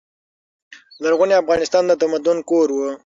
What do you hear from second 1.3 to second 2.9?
افغانستان د تمدن کور و.